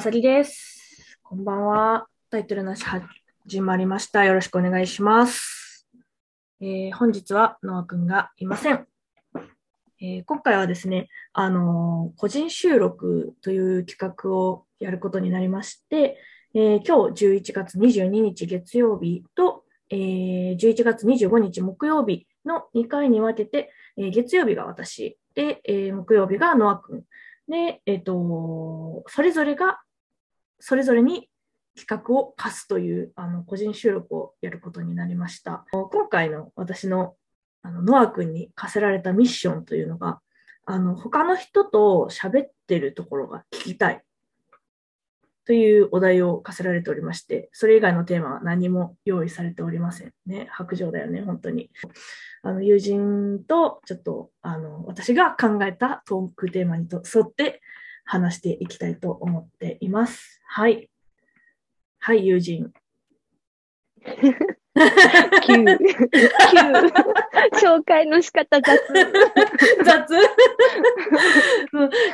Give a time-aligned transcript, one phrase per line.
[0.00, 1.18] あさりです。
[1.22, 2.06] こんばんは。
[2.30, 4.24] タイトルなし始まりました。
[4.24, 5.86] よろしくお願いします。
[6.58, 8.86] えー本日はノアくんがいません。
[10.00, 16.16] えー今回はですね、あのー個人収録という企画をやることになりまして、
[16.54, 27.02] えー今日11月22日月曜日と、えー11月25日木曜日の2回に分けて、えー月曜日が私で、えー木曜日がノアくん
[27.50, 29.80] で、えっ、と、それぞれが、
[30.60, 31.28] それぞれに
[31.76, 35.64] 企画を課すという、あの、個人収録をやることになりました。
[35.72, 37.16] 今回の私の、
[37.62, 40.20] あの、ノア君に課せられたミッションというのが、
[40.66, 44.02] あの、他の人と喋ってるところが聞きたい。
[45.46, 50.46] というお題を課せられておりまして、それ以外のテーマは何も用意されておりませんね。
[50.52, 51.70] 白状だよね、本当に。
[52.42, 57.62] あの、友人と、ちょっと、あの、私が考えたトークテーマにと沿って
[58.10, 60.42] 話していきたいと思っています。
[60.44, 60.90] はい。
[62.00, 62.72] はい、友人。
[67.62, 68.80] 紹介の仕方雑。
[69.84, 70.14] 雑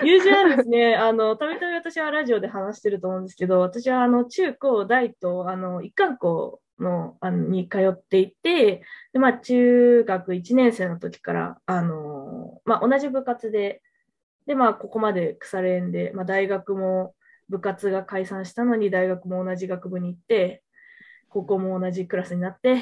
[0.02, 8.82] 友人はですね、あの、たびたび私はラジオで話してると思うんですけど、私はあの、中高大と、あの、一貫校の、あの、に通っていて、
[9.14, 13.80] で、まあ、中学1年生の時から、あの、まあ、同じ部活で、
[14.46, 17.14] で、まあ、ここまで腐れ縁で、まあ、大学も
[17.48, 20.62] 部活が解散したのに、大学も同じ学部に行って、
[21.28, 22.78] 高校も同じクラスになって、っ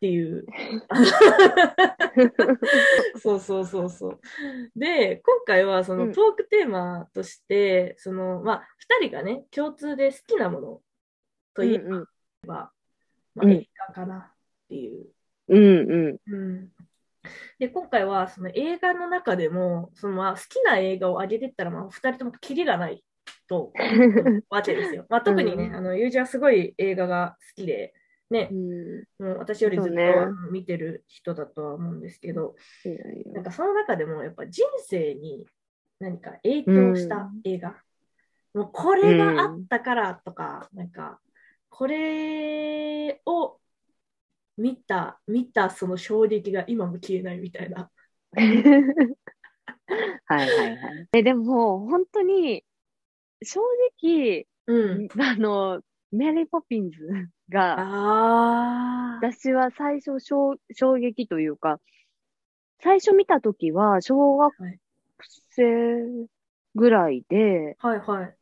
[0.00, 0.46] ていう。
[3.20, 4.20] そうそうそうそう。
[4.74, 10.80] で、今回はそのうんトークテーマとして、その、まあ、二人がね、共通で好きなもの
[11.54, 12.06] といえうん
[12.46, 12.72] ば、
[13.34, 14.32] まあ、うん映画かなっ
[14.68, 15.06] ていう。
[15.48, 16.16] うんうん。
[16.26, 16.72] うん。
[17.58, 23.04] で、今回はその映画の中でも、そのまあ好きな映画を上げてったら、まあ、二人ともキリがない
[23.48, 23.72] と
[24.48, 25.06] わけですよ。
[25.08, 27.92] まあ、特にね、うんあの、友人はすごい映画が好きで、
[28.30, 29.04] ねう、ん。
[29.18, 32.54] もう私よりずっと見てる人だとは思うんですけど、
[33.34, 35.44] なんかその中でもやっぱ人生に
[35.98, 37.76] 何か影響した映画、
[38.54, 41.20] もうこれがあったからとか、なんか
[41.68, 43.59] これを
[44.60, 47.90] 見た、見たその衝撃が今も消えないみたいな。
[50.26, 51.08] はいはいはい。
[51.14, 52.64] え、でも、本当に、
[53.42, 53.60] 正
[54.02, 55.08] 直、うん。
[55.18, 55.80] あの、
[56.12, 56.98] メリー・ポピンズ
[57.48, 59.26] が、ああ。
[59.30, 61.80] 私は最初衝、衝撃というか、
[62.82, 64.78] 最初見たときは、小学はい
[65.50, 66.28] 生
[66.74, 68.36] ぐらいで、はいはい。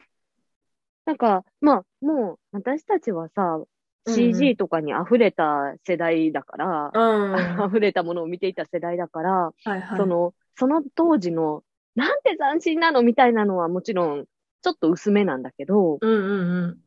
[1.06, 3.62] なんか、まあ、もう、私たちはさ、
[4.06, 7.32] CG とかに溢れた世代だから、うん。
[7.32, 9.98] は 溢れたものを見ていた世代だから、いはい。
[9.98, 11.62] その、その当時の、
[11.94, 14.26] なんて斬新なのみたいなのはもちろん、
[14.62, 16.78] ちょっと薄めなんだけど、うんうん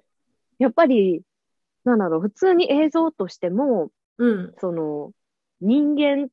[0.60, 1.24] やっぱり、
[1.86, 4.30] なんだろう、普通に映像としても、うん。
[4.30, 4.54] うん。
[4.60, 5.12] その、
[5.60, 6.30] 人間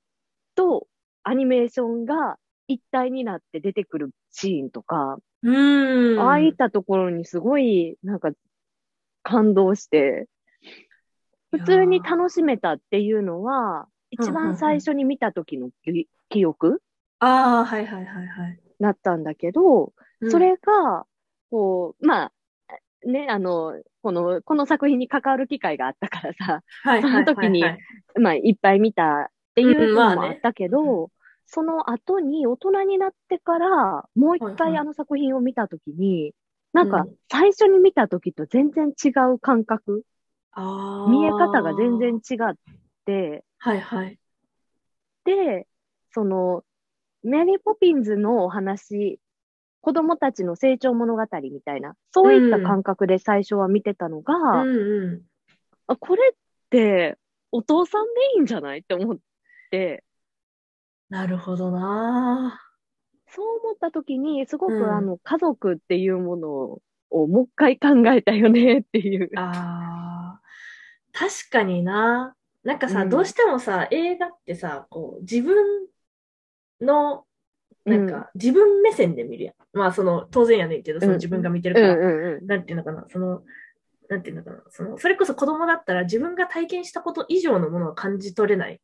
[0.55, 0.87] と
[1.23, 5.51] アニメーションが一体になって出てくるシーンとか、う
[6.17, 6.21] ん。
[6.21, 8.33] ああいったところにすごい、なんか、
[9.23, 10.27] 感動して、
[11.51, 16.83] 普通に楽しめたっていうのは、一番最初に見た時の記記憶
[17.21, 18.61] ああ、はいはいはいはい。
[18.81, 20.31] だったんだけど、うん。
[20.31, 21.07] そ、れが、
[21.51, 22.33] こう、まあ、
[23.07, 27.25] ね、あの、この、この作品に関わる機会があったからさ、はいはいはいはい。
[27.25, 27.63] その時に
[28.21, 31.11] まあ、いっぱい見たっていうのもあったけど、
[31.47, 36.35] その後に大人になってから、もう一回あの作品を見た時に、
[36.73, 40.05] なんかうん、最初に見た時と全然違う感覚、
[41.09, 42.55] 見え方が全然違っ
[43.05, 44.19] て、はいはい。
[45.25, 45.67] で、
[46.13, 46.65] その、
[47.23, 49.21] メリー・ポピンズのお話、
[49.81, 55.23] 子供たちの成長物語みたいな、そういった感覚で最初は見てたのが、うんうん。
[55.87, 56.37] あこれっ
[56.71, 57.17] て
[57.53, 59.19] お父さんでいいんじゃないって思っ
[59.71, 60.05] て、
[61.09, 62.61] なるほどな
[63.29, 66.49] そう思った時に、すごく、うんあの、家族っていうもの
[67.11, 69.31] をもう一回考えたよねっていう。
[69.37, 70.08] あー
[71.13, 72.35] 確かにな。
[72.65, 73.09] なんかさ、うん。
[73.09, 75.87] どうしてもさ、映画ってさ、こう、自分
[76.81, 77.25] の、
[77.85, 79.55] なんか、自分目線で見るやん。
[79.73, 81.19] まあ、その、当然やねんけど、そのうん。
[81.19, 82.47] 自分が見てるうんから、うんうん。
[82.47, 83.43] なんていうのかな、その、
[84.09, 88.81] なんていうのかな、その、それこそ子供だったら自分が体験したこと以上のものを感じ取れない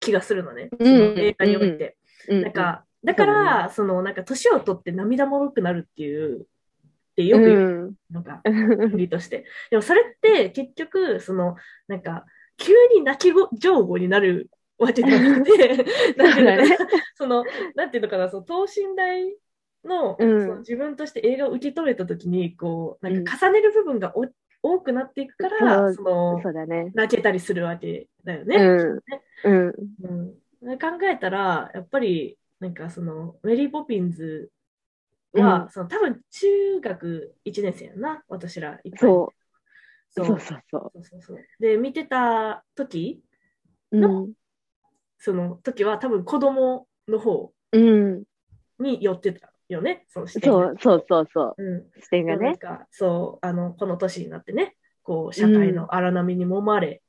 [0.00, 0.68] 気がするのね。
[0.78, 1.96] その映画において。
[2.28, 2.42] うん。
[2.42, 6.46] なんか、だから、その、なんか、年を取って涙もろくなるっていう、
[7.12, 8.50] ってよく言ううんのが、う
[8.88, 9.44] ん理 として。
[9.70, 11.56] でもそれって結局、その、
[11.88, 12.24] なんか、
[12.56, 15.84] 急に泣きご上手になるわけではなくて、
[16.16, 17.44] なんていうのかな、その、
[17.74, 19.36] なんていうのかな、その等身大
[19.84, 24.26] の,、うんその自分として映画を受け止めた時にこうなんか重ねる部分がお、
[24.62, 26.92] 多くなっていくからそうそのそうだね。
[26.94, 28.56] 泣けたりするわけだよね。
[29.44, 29.50] うん。
[29.50, 30.34] うん。
[30.62, 34.50] うん、考えたらやっぱりなんかそのメリー・ポピンズ
[35.34, 39.34] は、うんその多分中学1年生やんな私らいっぱいそう。
[40.14, 43.22] そそううそうそそうそうそうで見てた時
[43.90, 43.98] う。
[43.98, 44.32] のうん。
[45.18, 48.24] その時は多分子供の方うん。
[48.78, 51.62] に寄ってたよねその視点がそうそうそうそう。
[51.64, 52.44] うん視点がね。
[52.46, 57.02] なんかそうあのこの年になってねこう社会の荒波に揉まれ、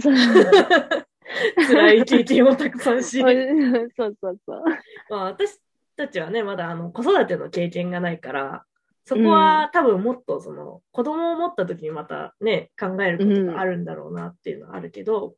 [0.00, 0.14] そう
[1.68, 3.20] 辛い経験をたくさんし、
[3.96, 4.64] そうそうそう。
[5.10, 5.58] まあ、私
[5.98, 8.64] たちはねまだあの子育ての経験がないから
[9.04, 15.34] そこは多分もっとその子供を持った時にまたね考えることがあるんだろうなっていうのはあるけど、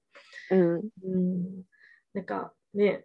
[0.51, 0.75] うん。
[0.79, 1.63] うん、
[2.13, 3.05] なんかね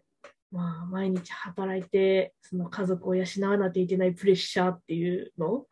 [0.51, 5.65] まあ毎日働いてその家族を養わなきゃいけないプレッシャーっていうの、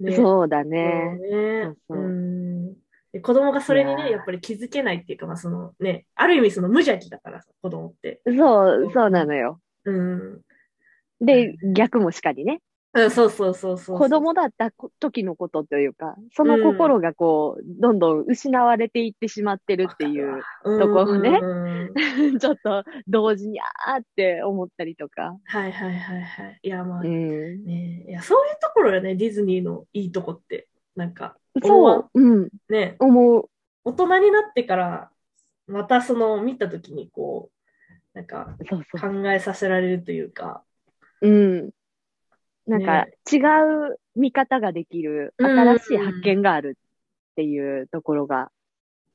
[0.00, 1.18] ね、そうだね。
[1.18, 1.62] ね。
[1.64, 1.98] そうそう。
[1.98, 2.74] うん。
[3.12, 8.20] で子供がそれにねやっぱり気づけないっていうか、まあそのね、ある意味その無邪気だからさ子供って。
[8.26, 9.60] そう、そうなのよ。
[9.84, 10.40] うん、
[11.20, 12.54] で、逆もしかりね。
[12.54, 13.98] うんそうそうそうそう。
[13.98, 25.36] 子供だった時のことというか、その心がこう、どんどん失われていってしまってるっていう、とところねうん ちょっと同時にあーって思ったりとか。
[25.44, 26.58] はいはいはいはい。
[26.62, 27.64] いやまあ、うん。
[27.64, 30.66] ね、いやそういうところよね、ディズニーのいいとこって。
[30.96, 33.48] なんか、そう、うん、ね、思う。
[33.84, 35.10] 大人になってから、
[35.68, 37.60] またその見たときにこう、
[38.14, 39.22] なんかそうそう。
[39.22, 40.69] 考えさせられるというか、う
[41.28, 41.70] ん。
[42.66, 43.38] なんかね、違
[43.92, 48.50] う見方ができる、うん新しい発見があるっていうところが、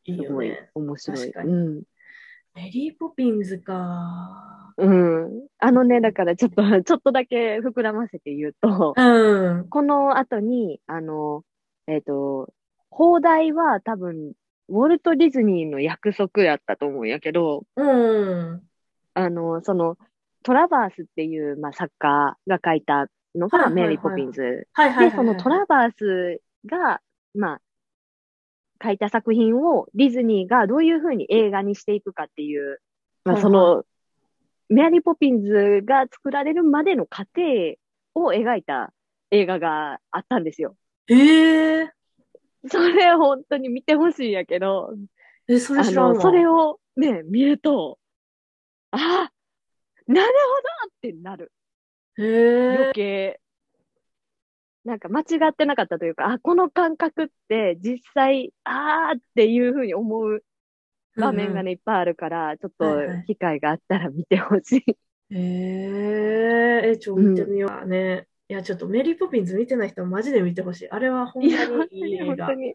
[0.06, 0.52] いいすごい。
[0.74, 1.20] 面白い。
[1.20, 1.84] 確かにうん。
[2.56, 4.74] メリー・ポピンズか。
[4.78, 5.48] うん。
[5.60, 9.70] あのね、だからちょっと、 ちょっとだけ膨らませて言うと、うん。
[9.70, 11.44] この後に、あの、
[11.88, 12.54] えっ、と、
[12.90, 14.34] 放題は多分、
[14.70, 18.62] ウォルト・ディズニーの約束やったと思うんやけど、うん。
[19.14, 19.98] あの、その、
[20.46, 24.68] トラバースっていう、まあ、作家が書いたのがメリー・ポピンズ。
[25.00, 27.02] で、そのトラバースが、
[27.34, 27.62] まあ、
[28.84, 32.80] 書いた作品をディズニーがどういうふうに映画にしていくかっていう、
[33.24, 33.86] まあ、その、
[34.70, 37.76] メアリー・ポピンズが作られるまでの過程
[38.14, 38.94] を描いた
[39.32, 40.76] 映画があったんですよ。
[41.08, 41.92] へえ。
[42.68, 44.94] それ本当に見てほしいんやけど、
[45.48, 46.14] え、それあ知らんわ。
[46.14, 47.98] の、それをね、見ると、
[48.92, 49.32] あ
[50.08, 51.52] なるほどってなる。
[52.18, 52.94] へえ余。
[52.94, 53.40] 計。
[54.84, 60.44] なんか間違ってなかったというか、あ、この感覚って実際、あーっていうふうに思う
[61.18, 62.86] 場面がね、いっぱいあるから、ちょっと
[63.26, 64.98] 機会があったら見てほしい。
[65.32, 66.90] へえ。
[66.92, 67.88] え、ちょ、見てみよう。
[67.88, 68.28] ね。
[68.48, 70.90] いや、ちょっとメリー・ポピンズ見てない人はマジで見てほしい。
[70.90, 72.74] あれは本当本にいい映画当に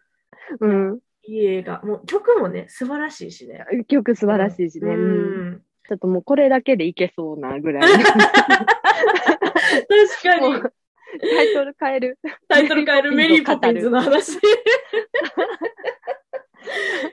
[0.58, 0.66] 本当。
[0.66, 0.72] に。
[0.72, 0.98] うん。
[1.22, 1.80] いい映画。
[1.82, 3.64] もう曲もね、素晴らしいしね。
[3.86, 4.90] 曲素晴らしいしね。
[4.92, 5.62] ううんん。
[5.90, 7.82] ちょっともうこれだけでいけそうなぐらい。
[7.82, 8.04] 確
[10.22, 10.54] かに。
[11.18, 12.16] タイトル変える。
[12.46, 13.98] タイトル変えるメリー・ポピンズの。
[13.98, 14.38] の話。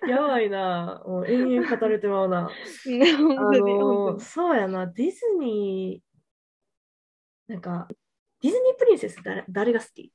[0.07, 1.01] やばいな。
[1.07, 2.51] もう延々語れてまうな。
[2.85, 4.21] 本あのに。
[4.21, 7.87] そうやな、ディズニー、なんか、
[8.43, 10.13] ディズニープリンセス誰誰が好き？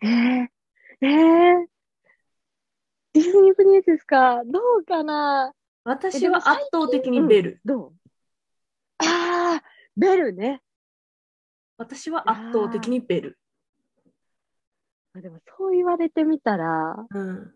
[0.00, 1.66] えー、えー、
[3.14, 4.44] ディズニープリンセスか。
[4.44, 5.52] どうかな
[5.84, 7.60] 私は圧倒的にベル。
[7.64, 7.92] どう？
[8.98, 9.62] ああ、
[9.96, 10.62] ベルね。
[11.76, 13.38] 私は圧倒的にベル。
[15.14, 17.52] あでもそう言われてみたら、うん。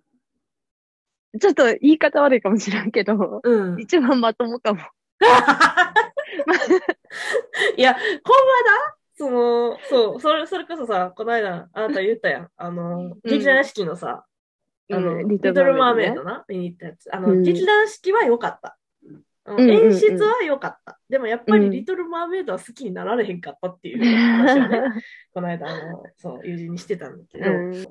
[1.40, 3.80] ちょっと言い方悪いかもしれんけど、うん。
[3.80, 4.80] 一番まともかも。
[7.76, 8.12] いや、ほんまだ？
[9.18, 12.50] その、そう、それ、それこそさ、この間、あなた言ったやん。
[12.56, 14.26] あの、劇団四季のさ、
[14.92, 17.14] あの、うんリトル・マーメイドな、見に行ったやつ。
[17.14, 18.78] あの、うん劇団四季は良かった。
[19.58, 20.98] 演出は良かった。
[21.08, 25.02] でもやっぱりうんリトル・マーメイドは好きになられへんかったっていう 話をね、
[25.32, 27.86] この間、あの、そう、友人にしてたんだけど、うん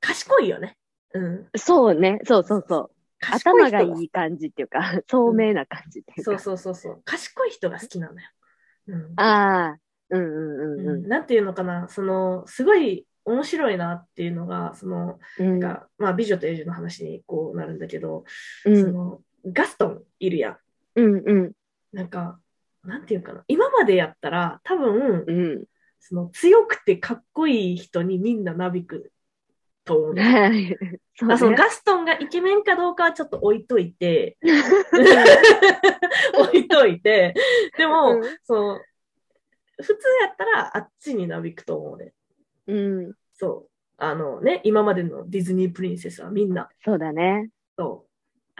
[0.00, 0.76] 賢いよね。
[1.14, 1.48] うん。
[1.56, 2.90] そうね、そうそうそう。
[3.20, 6.32] 賢頭がい人いい感じっていうか、 聡明な感じっていうか。
[6.32, 7.02] そうそうそうそう。
[7.04, 8.28] 賢い人が好きなのよ。
[8.86, 9.12] うん。
[9.16, 9.78] ああ、
[10.10, 15.42] うんうんうんう、うんなんていうのかな、その、すごい面白いなっていうのが、その、ん。
[15.42, 18.24] うんなんか、まあ、美女と野獣の話にこうなるんだけど、
[18.64, 20.56] うんその、ガストンいるやん。
[20.96, 21.52] うんうん
[21.92, 22.38] なんか、
[22.84, 25.64] なんていうかな、今までやったら、多分、うん。
[26.00, 29.12] その、強くてかっこいい人にみんななびく
[29.84, 30.22] と思うの。
[30.22, 30.76] はい。
[31.16, 31.56] そそのね。
[31.56, 34.36] ガストンがイケメンかどうかはちょっと置いといて、
[36.38, 37.34] 置いといて、
[37.76, 38.80] でも、うんその、
[39.80, 39.92] 普通
[40.22, 42.12] やったらあっちになびくと思うね。
[42.66, 43.14] うん。
[43.38, 43.70] そう。
[43.96, 47.50] あのね、今までのディズニープリンセスはみんな、そうだね。
[47.76, 48.08] そう。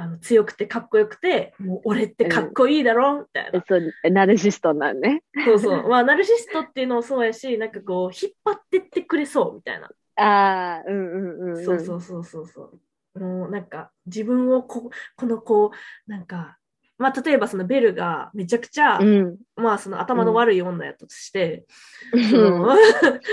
[0.00, 3.64] あの強くてかっこよくて、もう俺ってかっこいいだろ、みたいな。
[3.66, 5.22] そう、ナルシストなんね。
[5.44, 5.88] そうそう。
[5.88, 9.90] まあ、ナルシストっていうのもそうやし、なんかこう、引っ張ってってくれそう、みたいな。
[10.16, 11.64] ああ、うんうんうん、うん。
[11.64, 12.80] そうそうそうそうそう。
[13.18, 15.72] もうなんか自分をここのこ
[16.06, 16.58] うなんか
[16.98, 19.36] まあ例えばそのベルがめちゃくちゃ、うん。
[19.56, 21.64] まあその頭の悪い女やったとして、
[22.12, 22.66] うん。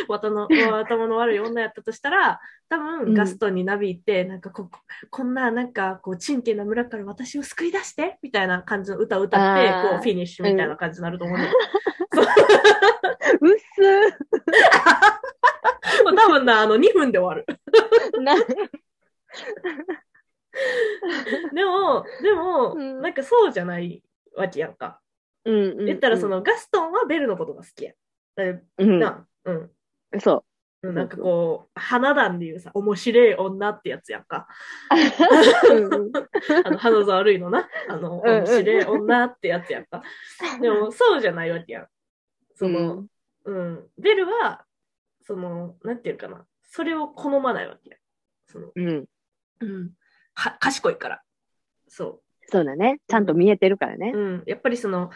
[0.08, 0.48] 頭の
[0.80, 3.06] 頭の悪い女やったとしたら多うん。
[3.06, 4.70] 分ガストンになびいて、なんかこ
[5.10, 11.52] こんななんかこうチンケな村から私を救い出してみたいな感じの歌を歌ってこうフィニッシュみたいな感じになると思うね、
[13.42, 13.58] う っ。
[13.76, 14.18] す
[16.04, 17.46] 多分なあの2分で終わる。
[18.18, 18.36] ーな、
[21.54, 24.04] でもでも、うんなんかそうじゃない
[24.36, 25.00] わけやんか
[25.46, 25.86] うんうんうん。
[25.86, 27.94] 言ったらそのガストンはベルのことが好きや。
[28.36, 28.44] だ
[28.78, 29.72] うん、な、うん。
[30.20, 30.44] そ
[30.84, 34.48] うんなんかこう、花壇でいうさ、面白い女ってやつやんか。
[35.70, 35.74] う。
[35.74, 36.12] うんうん
[36.64, 37.68] あの、花沢悪いのな。
[37.90, 40.04] あの、うんうん面白い女ってやつやんか。
[40.62, 41.88] でも、そうじゃないわけやん。
[42.54, 43.06] その、
[43.46, 43.88] うん。
[43.98, 44.66] ベルは、
[45.22, 46.46] その、なんていうかな。
[46.64, 48.00] それを好まないわけやん。
[48.48, 49.06] その、うん。
[49.62, 49.92] うん。
[50.36, 51.22] は、賢いから。
[51.88, 53.00] そそうだね。
[53.08, 54.18] ちゃんと見えてるからねう。。
[54.18, 54.44] うん。
[54.46, 55.10] やっぱりその、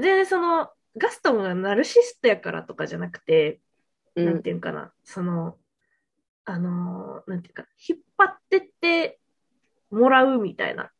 [0.00, 3.60] で、その、ガストンがナルシストやからとかじゃなくて、
[4.16, 4.26] うん。
[4.26, 5.56] なんていうかな、その、
[6.44, 9.20] あのーなんていうか、引っ張ってって
[9.90, 10.90] もらうみたいな、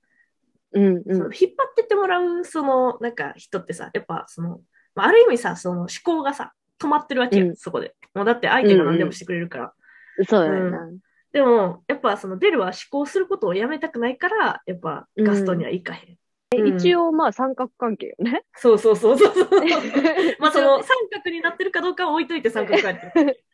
[0.73, 4.61] うんうんその引っ張ってってもらう、その、なんか人ってさ、やっぱその、
[4.95, 7.95] まあ、ある意味さ、その思考がさ、止まってるわけや、うんそこで。
[8.15, 9.73] もうだって相手が何でもしてくれるから。
[10.29, 10.89] そうだよな。
[11.33, 16.11] でも、やっぱそのベルは思考することをやめたくないから、やっぱガストには行かへん。
[16.11, 16.19] うん
[16.51, 18.43] 一応、まあ、三角関係よね。
[18.57, 19.49] そうそうそうそうそう。
[20.41, 23.45] まあその三角になってるかどうかは置いといて 三角書いてる。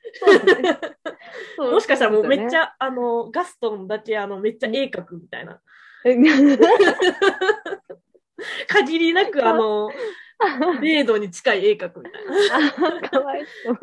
[1.57, 2.62] そうもしかしたらもうめっちゃ。
[2.62, 5.61] ゃ、あの、ガストンだけあの、めっちゃ絵描くみたいな。
[8.69, 9.90] 限りなくあの、
[10.81, 13.09] 0度に近い絵描くみたいな。
[13.09, 13.78] かわいそう。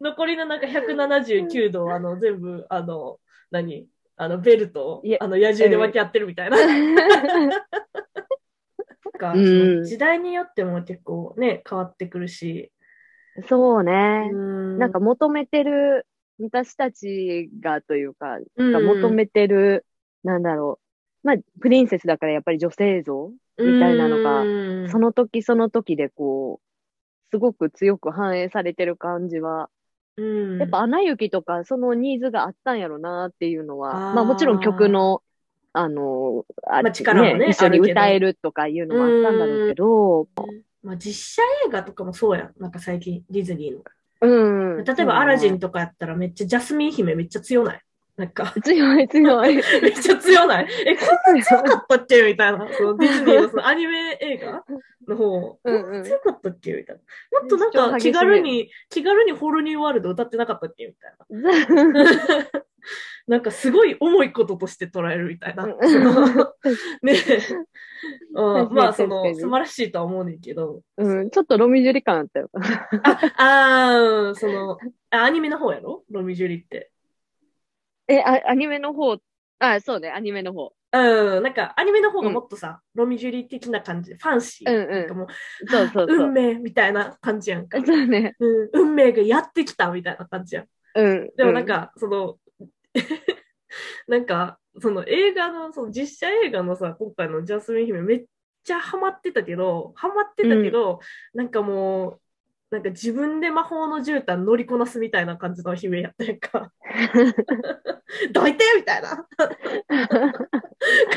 [0.00, 3.18] 残りのなんか179度をあの、全部、あの、
[3.54, 3.88] 何？
[4.16, 6.56] あの、ベルとあの、野獣で分け合ってるみたいな。
[6.56, 7.50] なん
[9.18, 9.34] か、
[9.84, 12.70] 時代によっても結構ね、変わってくるし。
[13.48, 14.30] そうね。
[14.32, 16.06] ななんか、求めてる、
[16.40, 19.84] 私たちがというか、うんが求めてる、
[20.22, 20.78] なんだろ
[21.22, 21.26] う。
[21.26, 26.64] まあ、プリンセスだからやっぱり女性像みたいなのががその時その時でこう、
[27.30, 29.70] すごく強く反映されてる感じは、
[30.16, 35.22] うん、やっぱ、アナ雪とかそのニーズがあったんやろなっていうのは、まあもちろん曲の、
[35.72, 40.28] あの、あまあ力もね一緒に歌えるとかいうのもあったんだろうけど、
[40.84, 42.52] まあ、実写映画とかもそうやん。
[42.58, 43.82] なんか最近、ディズニーの。
[44.20, 44.84] うん。
[44.84, 47.80] 例えば、アラジンととかやったらめっちゃジャスミン姫めっちゃ強ない？
[48.16, 49.56] なんか、強い強い。
[49.56, 50.68] めっちゃ強ない？
[50.86, 52.22] え、こんな強かったっけ？
[52.22, 52.68] みたいな。
[52.72, 54.64] そのディズニーの そのアニメ映画？
[55.08, 56.72] の方、う強かったっけ？
[56.74, 57.40] みたいな。
[57.40, 60.86] もっとなんか気軽に、気軽にホールニューワールド歌ってなかったっけ？
[60.86, 62.46] みたいな。
[63.26, 65.66] なんかすごい重いこととして捉えるみたいな。
[67.02, 67.14] ね。
[68.34, 70.82] うん、まあ、その、素晴らしいとは思うねんけど。
[70.98, 72.50] うん、ちょっとロミジュリ感あったよ。
[73.02, 74.76] あ、あーその、
[75.10, 76.04] あアニメの方やろ？
[76.10, 76.90] ロミジュリって。
[78.08, 79.16] え、あ、アニメの方、
[79.58, 80.72] あ、そうね、アニメの方。
[80.92, 84.70] うん、なんかアニメの方がもっとさ、ロミジュリ的な感じで、ファンシー。
[84.70, 85.28] うんうんなんかもう、
[85.68, 87.84] そうそうそう運命みたいな感じやんか。
[87.84, 88.34] そうね。
[88.38, 90.66] うん、運命がやってきたみたいな感じやん。
[90.94, 91.30] うん。
[91.36, 92.38] でもなんか、その、
[94.06, 98.24] なんか、その映画の、その実写映画のさ、今回のジャスミン姫めっ
[98.62, 101.00] ちゃハマってたけど、ハマってたけど、
[101.32, 102.20] なんかもう、
[102.74, 106.72] なんか自分で魔法の絨毯乗りこなすみたいな感じの姫やったやんか。
[108.32, 109.28] どいてみたいな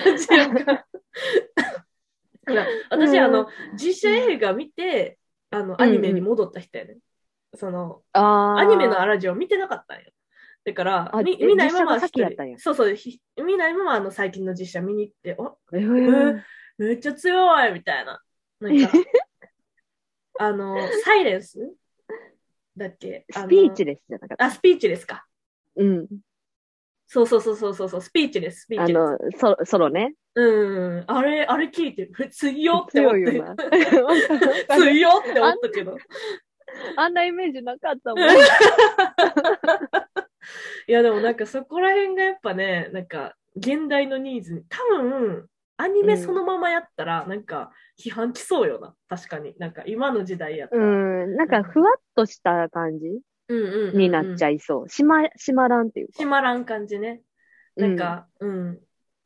[0.04, 0.86] 感じやんか。
[2.92, 5.18] 私、うんあの、実写映画見て、
[5.50, 7.00] あの、アニメに戻った人やね、
[7.56, 10.12] その、あーアニメのアラジオ見てなかったんよ。
[10.64, 16.40] だから、み見ないまま実写が先やったんや一人そうそう、ひ見ないままあの最近の実写見に行って、おえー
[16.78, 18.22] めっちゃ強いみたいな。
[18.60, 18.92] なんか、
[20.40, 21.74] あの、サイレンス？
[22.76, 23.26] だっけ？
[23.32, 24.46] スピーチレレスじゃなかった。
[24.46, 25.26] あ、スピーチですか。
[25.76, 26.08] うん。
[27.08, 29.00] そうそうそうそうそうそう、スピーチです、スピーチです。
[29.00, 30.14] あの、ソロソロね。
[30.36, 33.24] うん、あれ、あれ聞いて、強って思って
[34.68, 35.24] 強いよ。
[35.28, 35.98] って思ったけど。
[36.98, 38.26] あんなイメージなかったもん。
[40.88, 47.72] いや、でもなんかそこら辺がやっぱね、なんか現代のニーズに、多分、アニメそのままやったら、なんか
[48.04, 48.96] 批判来そうよな。
[49.08, 49.54] 確かに。
[49.60, 50.86] なんか今の時代やったうら。
[51.26, 53.06] ん、なんかふわっとした感じ
[53.50, 54.90] うんうんうんになっちゃいそう。
[54.90, 56.14] しま、しまらんっていうか。
[56.14, 57.22] 閉まらん感じね。
[57.76, 58.80] なんか、うん、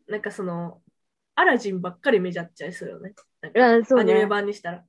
[0.07, 0.81] なんかその、
[1.35, 3.13] アラジンばっかり見ちゃっちゃいそうよね。
[3.41, 3.65] なんか
[3.97, 4.25] アニメね。
[4.27, 4.83] 版にしたら。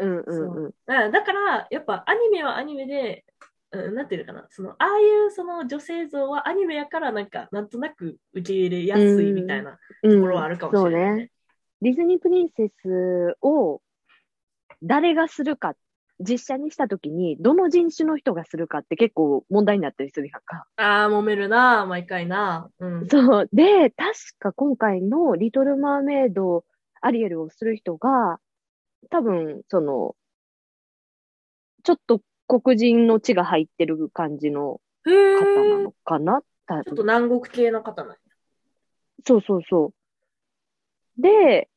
[0.00, 0.74] うんうんうん。
[0.86, 3.24] だから、やっぱアニメはアニメで、
[3.72, 11.30] うん、なんていうのかな、その、ああいうその女性像はアニメやから、なんか、なんとなく受け入れやすいみたいなうんところはあるかもしれない、そうね。
[11.82, 13.80] ディズニープリンセスを
[14.82, 15.74] 誰がするか、
[16.20, 20.66] 実写にしたときに、どの人種の人がするかって結構問題になったりするやんか。
[20.76, 22.70] ああ、揉めるな、毎回な。
[22.78, 23.08] うん。
[23.08, 23.48] そう。
[23.52, 26.64] で、確か今回のリトル・マーメイド、
[27.02, 28.38] アリエルをする人が、
[29.10, 30.16] 多分、その、
[31.84, 34.80] ちょっと黒人の血が入ってる感じの。
[35.08, 36.40] 方なのかな？
[36.40, 38.16] ちょっと南国系の方なんや
[39.24, 39.92] そうそうそ
[41.16, 41.22] う。
[41.22, 41.68] で、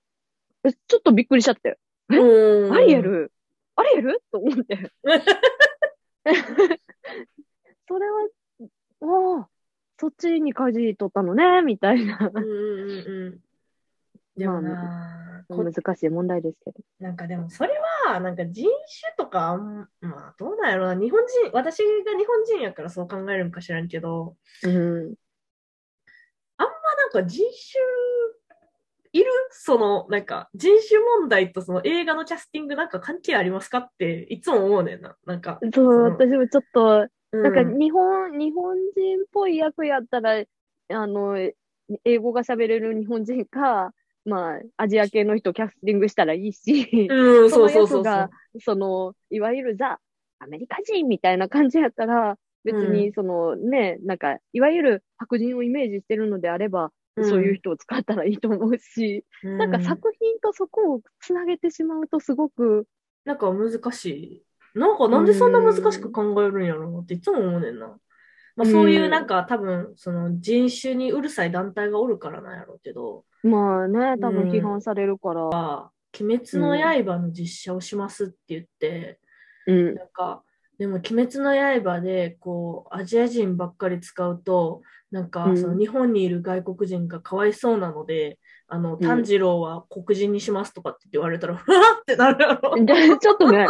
[0.63, 1.77] えちょっとびっくりしちゃったよ。
[2.11, 2.17] え？
[2.17, 3.31] うんアリエル
[3.75, 4.91] アリエルと思って。
[7.87, 8.27] それは、
[9.01, 9.49] ああ、
[9.99, 12.31] そっちに舵取ったのね、みたいな。
[12.33, 13.39] うんうんうんうん。
[14.37, 16.77] でもな、こ難しい問題ですけど。
[16.99, 17.71] なんかでもそれ
[18.07, 25.13] は、なんか人種とかあん、まあどうなんやろな、日本人、私が日本人やからそう考えるんか知らんけど、うん。
[26.57, 27.49] まあなんか人種、
[29.11, 35.15] いるその、なんか人種問題とその映画のキャスティングなんか関係ありますかっていつも思うねんな。
[35.25, 40.43] なんか、そう、の私もちょっと、うなんか日本、日本人っぽい役やったら、
[40.91, 41.37] あの、
[42.05, 43.93] 英語が喋れる日本人か、
[44.25, 49.99] まあ、アジア系の人キャスティングしたらいいし、うん、そ そうそうそうそうの役が。、その、いわゆるザ・
[50.39, 56.91] アメリカ人みたいな感じやったら、別うに、そのね、なんか、いわゆる白人をイメージしてるのであれば、
[57.23, 62.85] そういう人を使ったらいいと思うし、うん、なんか作品とそこをつなげてしまうとすごく、
[63.25, 64.45] なんか難しい。
[64.75, 67.99] なんかなんでそんな難しく考えるんやろうなっていつも思うねんな。
[68.55, 79.19] まあそういうなんか多分その人種にうるさい団体がおるからなんやろうけど、まあね、多分うん批判されるから、鬼滅の刃の実写をしますって言って、
[79.67, 79.95] うん。
[79.95, 80.43] なんか、
[80.77, 92.75] でも鬼滅の刃でこうアジア人ばっかり使うと、なんかうんその日本にいる外国人がかわいそうなので、あの、ん炭治郎は黒人にしますとかって言われたら、 ふわってなるやろ。
[92.85, 93.67] で ちょっとね、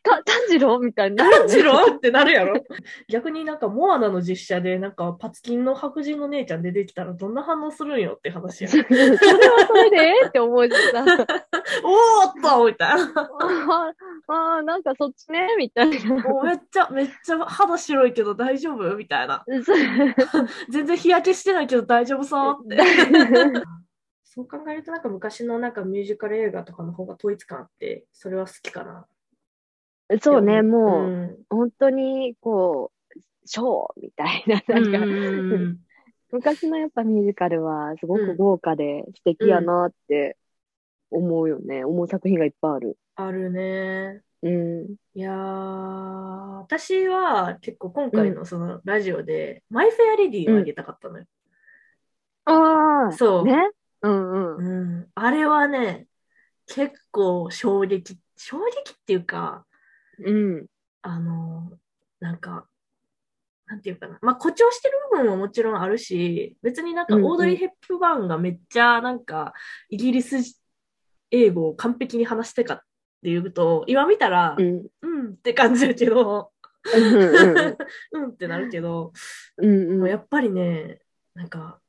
[0.03, 0.79] た炭治郎？
[0.83, 1.95] みたいにな炭ね治郎？
[1.95, 2.63] ってなるやろ
[3.07, 8.71] 逆になんかモアナの実写でなんかパツキンの白人の姉ちゃん出てきたらどんな反応するんよって話やん。
[8.71, 8.87] それは
[9.67, 9.97] それで？
[9.97, 13.29] ええって思うしさ、 おーっとみたいな。
[13.47, 13.93] あ
[14.27, 16.15] あー、なんかそっちね、みたいな。
[16.15, 18.95] もうめっちゃめっちゃ肌白いけど大丈夫？
[18.95, 19.45] みたいな。
[20.69, 22.77] 全然日焼けしてないけど大丈夫そうって。
[24.23, 29.05] そう考えるとなんか昔のなんかミュージカル映画とかの方が統一感あって、それは好きかな。
[30.19, 35.79] そうね、もう、ん本当に、こう、ショーみたいな、なんか、うん
[36.31, 40.37] 昔のやっぱミュージカルはすごく豪華で素敵やなって
[41.09, 41.83] 思うよね。
[41.83, 42.97] 思う作品がいっぱいある。
[43.15, 44.21] あるね。
[44.41, 44.95] うん。
[45.13, 51.25] いやー、私は結構今回のそのラジオで、マイ・フェア・レディをあげたかったのよ。
[52.45, 53.45] ああ、そう。
[53.45, 53.57] ね？
[54.01, 54.97] うんうん。
[54.99, 55.07] うん。
[55.15, 56.07] あれはね、
[56.65, 59.65] 結構衝撃、衝撃っていうか、
[60.25, 60.65] うん。
[61.01, 61.71] あの、
[62.19, 62.67] なんか、
[63.65, 64.19] なんていうかな。
[64.21, 69.53] まあ、誇張してる部分ももちろんあるし、別になんかオードリー・ヘップバーンがめっちゃなんか、
[69.89, 70.59] イギリス
[71.31, 72.79] 英語を完璧に話してかっ
[73.23, 74.87] ていうと、今見たらう、ん。
[75.01, 76.51] うんって感じだけど、
[78.13, 79.13] うんってなるけど、
[79.57, 79.99] うんうん。
[79.99, 80.99] もうやっぱりね、
[81.33, 81.79] なんか、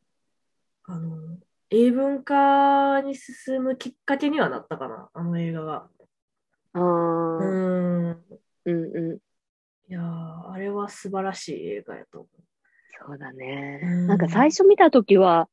[0.85, 1.39] あの、
[1.71, 5.89] 英文化に進むきっかけにはなったかな、あの映画が。
[6.75, 8.23] あうあ、ん。
[8.65, 9.19] うんうん。
[9.91, 12.29] いやー、あれは素晴らしい映画やと思
[13.07, 13.81] そうだね。
[13.83, 15.49] うんなんか最初見たときは、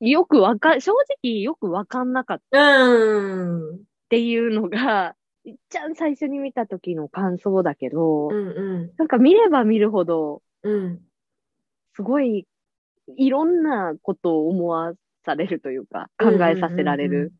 [0.00, 0.92] よくわか、正
[1.22, 2.90] 直よくわかんなかったう。
[2.90, 3.76] うん。
[3.76, 10.68] っていうのが、いっちゃん最初に見た時の感想だけど、うんうなんか見れば見るほど、ん。
[10.68, 11.00] うん。
[11.94, 12.46] すごい、
[13.16, 14.94] いろんなことを思わ
[15.24, 17.32] されるというか、考えさせられる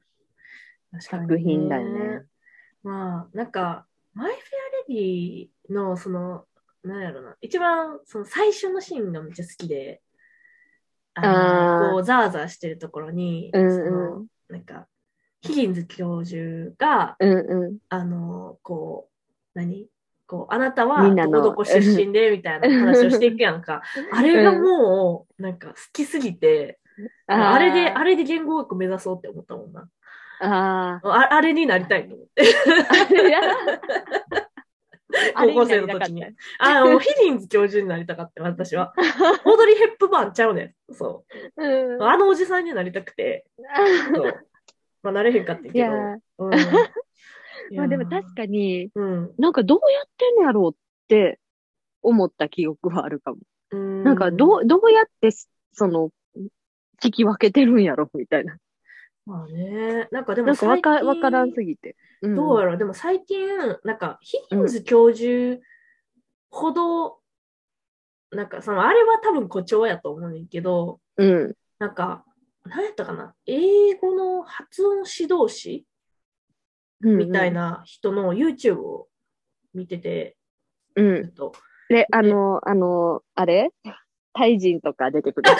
[1.00, 2.29] 作品だよね。
[2.82, 4.40] まあ、なんか、マイ・フェ
[4.86, 6.46] ア・レディの、その、
[6.82, 10.02] なんやろな、一番、その最初のシーンがめっちゃ好きで、
[11.14, 13.70] あのこう、ザーザーしてるところに、うんうん。
[13.70, 14.86] その、なんか、
[15.42, 19.08] ヒギンズ教授が、うんうあの、こ
[19.54, 19.88] う、何？
[20.26, 23.82] こう、あなたはどこどこ出身で、みたいな話をしていくやんか。
[24.12, 26.78] あれがもう、なんか好きすぎて、
[27.26, 29.88] あれで、あれれで言語学目指そうって思ったもんな。
[30.40, 32.44] あああれになりたいと思 って。
[35.34, 36.24] 高校生の時に。
[36.58, 38.92] あ、もうヒリンズ教授になりたかった、私は。
[39.44, 40.94] オードリー・ヘップバーンちゃうねん。
[40.94, 41.24] そ
[41.56, 41.98] うう。
[41.98, 42.02] ん。
[42.02, 43.44] あのおじさんになりたくて。
[44.14, 44.46] そう。
[45.02, 45.90] まあ、なれへんかったけど。
[46.38, 46.50] うん。
[47.76, 49.34] まあでも確かに、うん。
[49.38, 50.76] なんかどうやってんのやろうっ
[51.08, 51.38] て
[52.02, 53.38] 思った記憶はあるかも。
[53.72, 54.04] うん。
[54.04, 55.30] なんかどう、どうやって、
[55.72, 56.10] その、
[57.02, 58.56] 聞き分けてるんやろみたいな。
[59.26, 60.08] まあね。
[60.10, 61.96] なんかでもなんかわか、わからんすぎて。
[62.22, 62.76] うんどうやろう？
[62.76, 63.48] でも最近、
[63.82, 65.62] なんか、ヒギンズ教授
[66.50, 67.20] ほど、
[68.30, 71.56] なんか、その、あれは多分誇張やと思うねんけど、うん。
[71.78, 72.26] なんか、
[72.64, 73.34] 何やったかな？
[73.46, 75.86] 英語の発音指導士
[77.02, 77.16] うん。
[77.16, 77.52] みたい。
[77.52, 79.08] な人の YouTube を
[79.72, 80.36] 見てて、
[80.94, 81.16] うん。
[81.16, 81.52] えっと、
[81.88, 83.70] で、あの、あの、あれ？
[84.32, 85.50] タイ人とか出てくる。
[85.50, 85.54] あ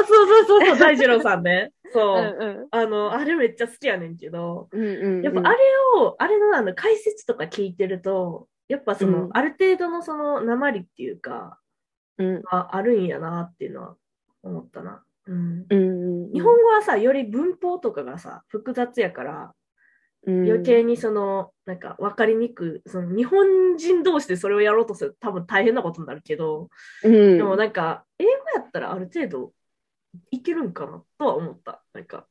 [0.00, 1.72] あ、そうそうそうそう、大二郎さんね。
[1.92, 2.44] そうう。
[2.64, 4.80] んあの、あれめっちゃ好きやねんけど、うん。
[4.80, 5.22] うんうん。
[5.22, 5.58] やっぱあれ
[5.96, 11.58] を、あれのあの解説とか聞いてると、やっぱその、うんある程度のその鉛っていうか、
[12.18, 12.42] うん。
[12.50, 13.96] ああるんやなっていうのは
[14.42, 15.04] 思ったな。
[15.26, 16.32] うん、うんうん。
[16.32, 19.50] 日本語はさ、より文法とかがさ、複雑やから、うん
[20.26, 26.68] 余計にその、なんか分かりにくい、その日本人同士でそれをやろうとすると多分大変なことになるけど、
[27.02, 27.38] うん。
[27.38, 29.52] でもなんか、英語やったらある程度
[30.30, 31.82] いけるんかなとは思った。
[31.92, 32.26] なんか、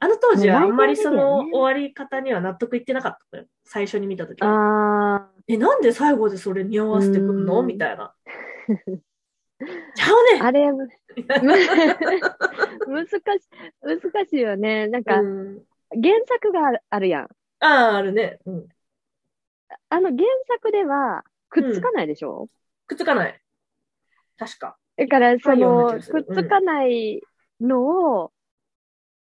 [0.00, 3.48] あの当時はあんまりその終わり方には納得いってなかったのよ。
[3.64, 5.18] 最初に見たときは。
[5.18, 7.60] あえ、なんで最後でそれ匂わせてくんの？
[7.60, 8.14] うんみたいな。
[9.94, 10.88] ちゃうねあ、あれ、 む
[12.86, 13.20] 難しい、
[13.82, 14.88] 難しいよね。
[14.88, 15.62] なんか、うん
[16.02, 17.28] 原作があるやん。
[17.60, 18.38] ああ、あるね。
[18.46, 18.68] うん。
[19.88, 22.48] あの原作ではくっつかないでしょ、
[22.86, 23.40] くっつかない。
[24.36, 24.76] 確か。
[24.96, 27.22] だから、そのくっつかない
[27.60, 28.32] のを、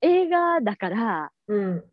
[0.01, 1.85] 映画だから、うん。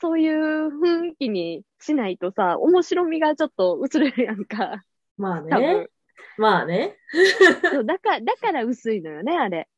[0.00, 4.84] そういう雰囲気にしないとさ、面白みがちょっと薄れるやんか。
[5.16, 5.88] まあね。。
[6.38, 6.96] まあね。
[7.72, 9.68] そうだから、だから薄いのよね、あれ。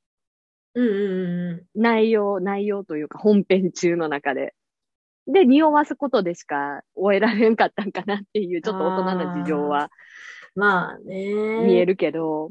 [0.75, 4.55] うんうんうん内容、内容というか本編中の中で。
[5.27, 9.91] で、匂わすことでしか終えられんかったんかなっていう、ちょっと大人な事情は
[10.55, 10.61] うん。
[10.61, 11.65] まあね。
[11.65, 12.51] 見えるけど、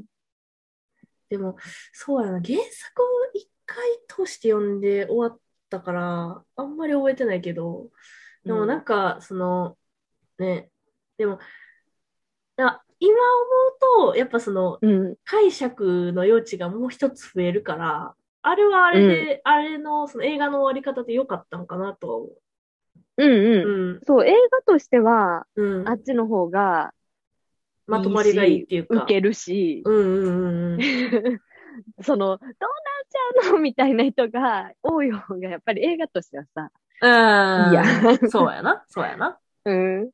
[1.33, 1.55] でも、
[1.91, 2.41] そうやな。
[2.41, 7.89] 原作を一回通して読んで終わったから、あんまり覚えてないけど、
[8.45, 9.75] でもなんか、その、
[10.37, 10.69] ね、
[11.17, 11.39] でも、
[12.57, 22.27] あ今思うと、やっぱその、うん、解釈の余地がもう一つ増えるから、あれはあれで、あれの、その映画の終わり方で良かったのかなとは思
[23.17, 23.35] うん、う。
[23.35, 23.91] うん。
[23.91, 24.01] うん。
[24.05, 25.89] そう、映画としては、うん。
[25.89, 26.93] あっちの方が
[27.87, 29.03] まとまりがいいっていうか。
[29.03, 30.79] 受けるし、うんうんうんうん。
[32.03, 32.51] その、どうなっ
[33.09, 38.85] ちゃうのみたいな人が多い方が、やっぱり映画としてはさ、あいやーそうやな。
[38.87, 39.39] そうやな。
[39.65, 40.11] うん。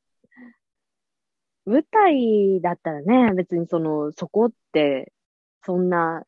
[1.70, 5.14] 舞台だったらね、別にその、そこって、
[5.64, 6.26] そんな、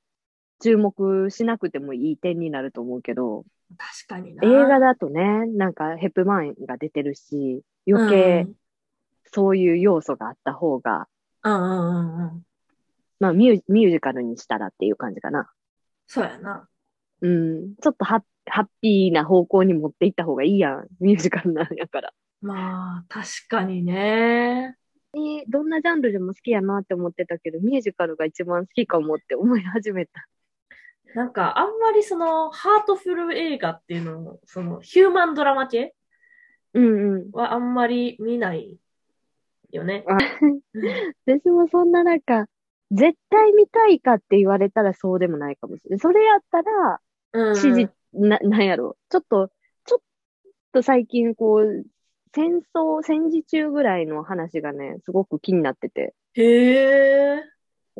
[0.59, 3.43] 注目しなくてもいい点になると思うけど、
[3.75, 4.45] 確かにな。
[4.45, 8.47] 映画だとね、なんかヘップマンが出てるし、余計
[9.33, 11.07] そういう要素があった方が、
[11.43, 11.53] うん。
[11.53, 12.45] うんうんうんうん。
[13.19, 15.49] まあミューミュージカルにしたらっていう感じかな。
[16.05, 16.67] そうやな。
[17.21, 17.75] うん。
[17.81, 20.87] ちょっとハッハッピーな方向に持っていった方がいいやん。
[20.99, 22.13] ミュージカルなんやから。
[22.41, 24.75] まあ、確かにね。
[25.13, 30.27] えどんなジャンルでも好きやなって思ってたけど、ミュージカルが一番好きかもって思い始めた。
[31.15, 35.93] なんか、あんまりその、ハートフル映画っていうのを、その、ヒューマンドラマ系
[36.73, 37.31] うんうん。
[37.31, 38.77] はあんまり見ない
[39.71, 40.05] よね。
[40.07, 40.17] あ
[41.25, 42.47] 私もそんななんか、
[42.91, 45.99] 絶対見たいかって言われたらそうでもないかもしれない。
[45.99, 46.99] それやったら、
[47.33, 47.47] うん。
[47.57, 48.97] 指示、な、なんやろ。
[49.09, 49.49] ちょっと、
[49.85, 50.01] ちょっ
[50.71, 51.85] と最近こう、
[52.33, 57.43] 戦争、戦時中ぐらいの話がね、すごく気になってて、へえ。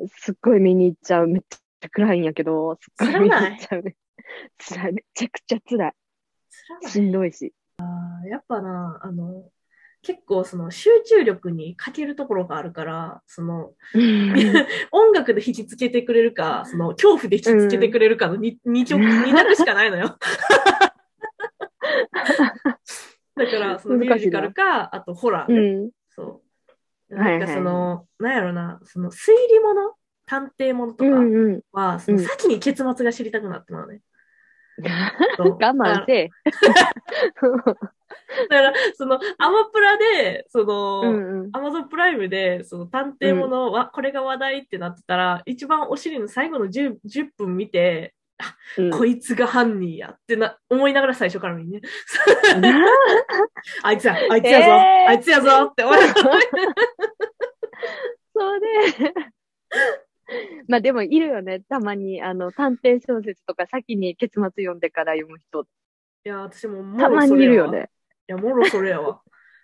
[0.08, 1.28] すっごい見に行っちゃう。
[1.28, 3.96] めっちゃ暗いんやけど、すっごい見に行っちゃうね。
[4.58, 4.94] 辛い。
[4.94, 5.94] めちゃくちゃ辛い。
[6.88, 7.54] しんどいし。
[8.30, 9.50] やっぱな、あの、
[10.04, 13.74] 結構その集中力に欠けるところがあるから、その、
[14.92, 20.18] 音楽で引きつけてくれるか、その恐怖で引きつけてくれるかの二二択二択しかないのよ。
[23.46, 25.90] だから、 そのミュージカルか、あとホラーね、うん。
[26.10, 26.26] そう。
[26.26, 31.62] はいはいなんかその、なんやろな、その推理物探偵物とかうんうん。
[31.74, 34.02] は、そのうん先に結末が知りたくなってまうね。
[35.38, 36.30] そう我慢せえ。
[38.50, 41.50] だから、その、アマプラで、その、うんうん。
[41.54, 48.16] アマゾンプライムで、その探偵ものは、これが話題ってなってたら、一番お尻の最後の 10, 10分見て、
[48.78, 51.82] うんこいつが犯人やってな、思いながら最初から見るね。
[53.84, 56.40] あいつや、あいつやぞ、えーあいつやぞって思いながら
[58.34, 58.68] そうで。
[60.68, 61.60] まあでもいるよね。
[61.62, 65.68] たまに、あの、探偵小説とか先に結末読んでから読む人、
[66.24, 67.90] いや、私ももたまにいるよね。
[68.30, 69.14] いや、もろそれやわ。
[69.14, 69.22] も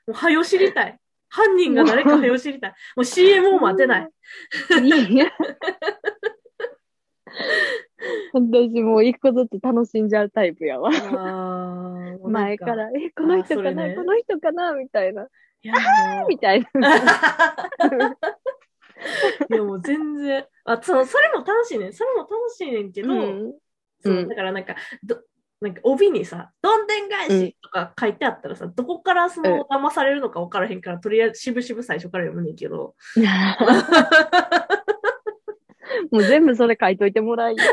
[0.08, 1.00] う、はよ知りたい。
[1.30, 2.74] 犯人が誰かはよ知りたい。
[2.96, 4.10] もう CM を待てない。
[8.34, 10.92] 私もう一個ずつ楽しんじゃうタイプやわ。
[12.30, 14.74] 前から、え、この人かな、ねこの人かな？
[14.74, 15.28] みたいな。
[15.64, 15.74] いや、
[16.20, 16.98] もうみたいな。
[19.50, 21.94] いやもう全然、あ、その、それも楽しいねん。
[21.94, 23.54] それも楽しいねんけど、うん
[24.00, 25.20] そううんだからなんか、ど、
[25.60, 32.94] なんか帯にさ、どんでん返しとか書いてあったらさ、どこからその騙されるのか分からへんから、とりあえず渋々最初から読むねんけど、
[36.12, 37.56] もう全部それ書いといてもらい。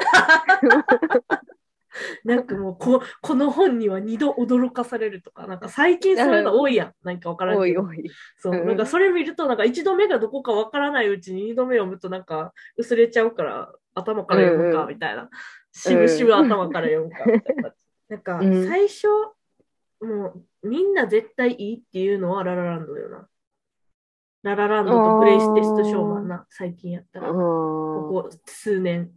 [2.25, 6.92] なんかもうこ、この本には二度驚かされるとか、なんか最近そういうの多いやん。
[7.05, 7.83] なんか分からんけど。
[7.83, 8.11] おいおい。
[8.37, 15.31] そう、うんなんかそれ見ると、なんか一度目がどこか分からないうちに二度目読むとなんか薄れちゃうから、頭から読むか、みたいな。
[15.73, 17.73] しぶしぶ頭から読むか、みたいな。
[18.09, 19.07] なんかうん最初、
[20.01, 23.29] もうみんな絶対いいっていうのはララランドよな。
[24.44, 27.28] ララランドとグレイステストショーマンな、最近やったら。
[27.28, 27.35] こ
[28.12, 29.11] ここ数年、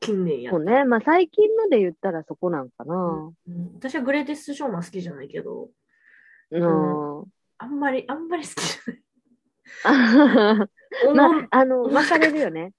[0.00, 0.84] 近年やったそうね。
[0.84, 2.94] まあ最近ので言ったらそこなんかな。
[2.94, 5.68] うん私はグレイテストショーマン好きじゃないけど、
[6.50, 7.24] うん。
[7.58, 10.68] あんまり、あんまり好きじゃない。
[11.14, 12.72] まあ、あの、分かれるよね。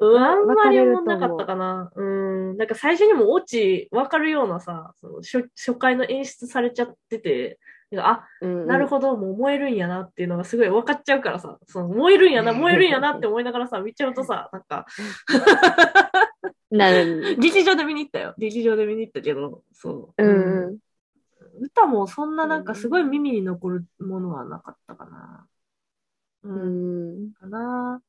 [0.00, 1.90] うん、あんまり思んなかったかな。
[1.94, 2.56] うん。
[2.58, 7.58] なんか最初にもオチ分かるようなさ、その初初回の演出されちゃってて、
[7.96, 14.86] あ、なるほど、もう燃えるんやなっていうのがすごい分かっちゃうからさ、その燃えるんやな、燃えるんやなって思いながらさ、見ちゃうとさ、なんか、
[16.70, 16.90] な
[17.38, 18.34] 劇場で見に行ったよ。
[18.36, 20.22] 劇場で見に行ったけど、そう。
[20.22, 20.78] うんうん。
[21.60, 25.46] 歌もそんななんかすごい耳に残るものはなかったかな。
[26.42, 26.48] う。
[26.48, 27.32] うんん。
[27.32, 28.02] かな。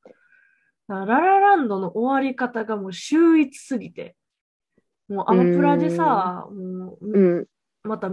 [0.88, 4.16] ララランドの終わり方がもう秀逸すぎて。
[5.08, 7.48] もうアマプラでさ、もう、うん。
[7.84, 8.10] また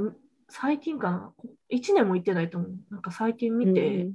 [0.49, 1.35] 最近かな
[1.69, 2.71] ？1年も行ってないと思う。
[2.91, 4.09] なんか最近見て、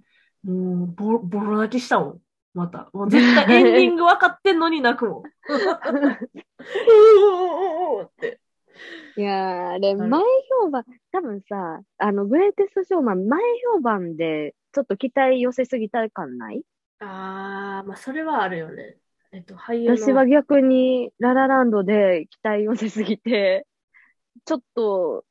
[0.44, 2.20] もうボロボロ泣きしたもん。
[2.54, 2.89] また。
[2.94, 5.24] もう絶対エンディング分かってんのに泣くもん。
[5.24, 5.26] う
[7.98, 8.39] おーって。
[9.17, 10.22] いやー、あれ、前
[10.62, 13.41] 評判、多分さ、あの、グレイテストショーマン、前
[13.76, 16.63] 評判で、ちょっと期待寄せすぎた感ない？
[17.00, 18.98] あー、まあそれはあるよね。
[19.34, 19.98] えっと、俳優の。
[19.98, 23.67] 私は逆に、ララランドで期待寄せすぎて、
[24.46, 25.26] ちょっと、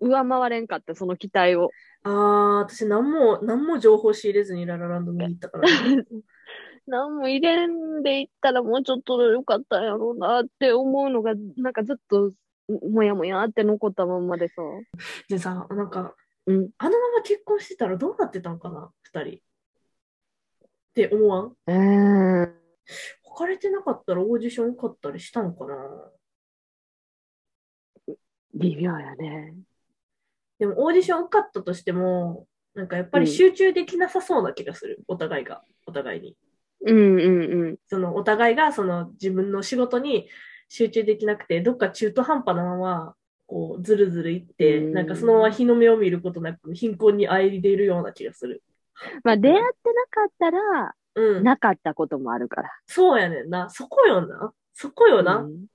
[0.00, 1.70] 上回れんかった、その期待を。
[2.02, 2.12] ああ、
[2.60, 6.04] 私何も、何も情報仕入れずにララランド見に行ったから、ね。
[6.86, 12.32] 何も入れんでいったらもうちょっと良かったんやろうなって思うのが、なんかずっと、
[12.68, 14.62] もやもやって残ったまんまでさ。
[15.28, 16.14] でさ、なんか、
[16.46, 16.70] うん。
[16.78, 19.36] あのまま結婚してたらどうなってたんかな、二人。
[19.38, 19.40] っ
[20.94, 21.56] て思わん？
[21.66, 22.52] えー、
[23.36, 26.12] 別れてなかったらオーディション受かったりしたのかな
[28.54, 29.54] 微妙やね。
[30.58, 35.00] でもオーディション受かったとしても、なんかやっぱり集中できなさそうな気がする。
[35.08, 36.36] お互いが、お互いに。
[36.84, 37.76] うんうんうん。
[37.86, 40.28] そのお互いがその自分の仕事に
[40.68, 43.14] 集中できなくて、どっか中途半端なまま、
[43.46, 48.62] こう、ずるずるいって、うんなんかそのまま日の目を見ることなく、貧困にあえいでいるような気がする。
[49.22, 51.44] まあ、出会ってなかったら、うん。
[51.44, 52.70] なかったこともあるから。
[52.86, 53.70] そうやねんな。
[53.70, 54.52] そこよな。
[54.74, 55.36] そこよな。
[55.36, 55.66] うん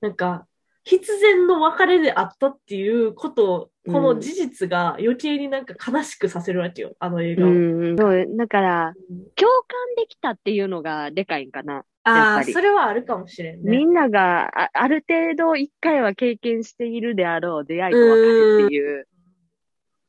[0.00, 0.46] なんか、
[0.84, 7.50] 必然の別れであったっていうこと、うんこの事実が余計になんか悲しくさせるわけよ、あの映画を。
[7.50, 11.84] うん、そう、だから、うん共感できたっていうのがでかいんかな。
[12.02, 13.70] ああ、それはあるかもしれんね。
[13.70, 18.22] みんながあある程度一回は経験しているであろう出会いと別
[18.60, 19.06] れっていう、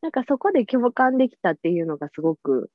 [0.01, 2.69] なんかそこで共感できたっていうのがすごく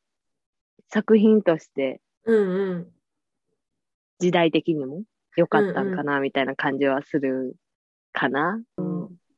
[0.91, 2.87] 作品としてうんうん。
[4.19, 5.03] 時代的にも
[5.37, 7.57] 良かったんかなみたいな感じはする
[8.13, 8.61] かな。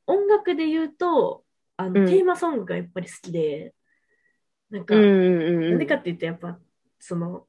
[0.06, 1.44] 音楽で言うと、
[1.76, 3.74] あの、うんテーマソングがやっぱり好きで、
[4.70, 5.70] なんか、うんうんうん。
[5.70, 6.58] なんでかって言ってやっぱ、
[6.98, 7.46] その、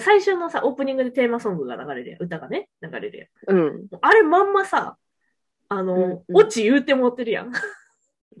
[0.00, 2.22] 最初のさ、オープニングでテーマソングが流れるやん。
[2.22, 3.56] 歌がね、流れるやん。
[3.58, 3.86] うん。
[4.00, 4.96] あれまんまさ、
[5.68, 7.52] あの、うんうんオチ言うてもってるやん。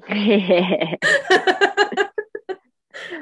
[0.08, 1.00] へへへ。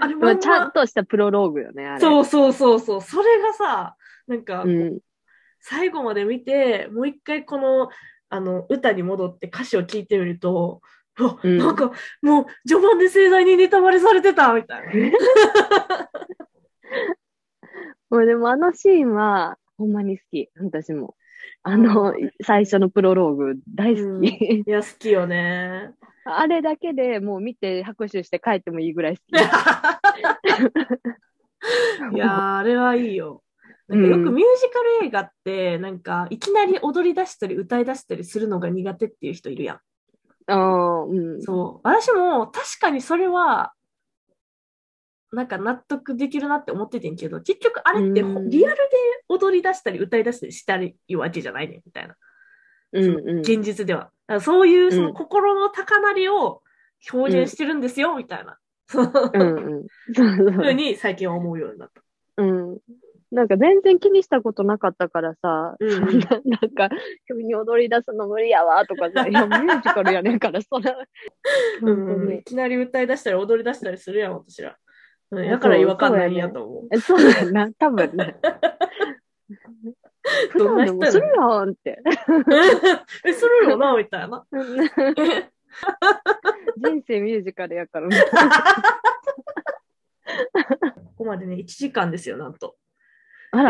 [0.01, 2.01] あれまんまちゃん、としたプロローグよね、あれ。
[2.01, 3.01] そうそうそうそう。
[3.03, 4.99] それがさ、なんか、うん。
[5.61, 7.89] 最後まで見て、もう一回この、
[8.29, 10.81] あの、歌に戻って歌詞を聞いてみると、
[11.43, 14.91] うんなんか、もう、序盤で盛大にネタバレされてた、みたいな。
[18.11, 20.51] もうでもあのシーンは、ほんまに好き。
[20.57, 21.15] 私も。
[21.63, 24.63] あの、最初のプロローグ大好き。
[24.67, 25.91] いや、好きよね。
[26.25, 29.33] あれだけでもう見て拍手して帰ってもいいぐらい好き。
[32.15, 33.43] いやー、あれはいいよ。
[33.89, 39.77] なんかよくミュージカル映画って、なんか、いきなり踊り出したり歌い出したりするのが苦手っていう人いるやん。
[40.47, 41.43] ああ、うん。
[41.43, 41.89] そう。
[41.89, 43.73] 私も確かにそれは、
[45.33, 48.25] なんか納得できるなって思っててんけど、結局あれってリ
[48.67, 48.77] アルで
[49.29, 52.15] 踊り出したり歌い出したりしたりいうわけじゃないねんみたいな。
[52.93, 53.39] うんうん。
[53.41, 54.11] 現実では。
[54.41, 56.63] そういうそうんの心の高鳴りを
[57.13, 58.59] 表現してるんですよ、みたいな。
[58.87, 59.87] そううん
[60.53, 60.73] ふう。
[60.73, 62.03] に最近は思うようになった。
[62.37, 62.79] うん。
[63.35, 66.29] なんか全然気にしたことなかったからさ、うんな
[66.63, 66.89] なんか、
[67.27, 70.97] 急に踊り出すの無理やわとかさ、いや、ミュージカルやねんから、そら、
[71.83, 72.45] うんい。
[72.45, 74.77] きなり歌い出したり踊り出したりするやん、私ら。
[75.33, 76.89] うん、だから違和感ないんやと思う。
[76.93, 78.37] えそうだよな、多分ね。
[80.53, 82.01] 普段でもするやんって。
[83.27, 84.47] え、するよな、みたいな。
[86.77, 88.09] 人生ミュージカルやから。
[90.95, 92.77] ここまでね、1時間ですよ、なんと。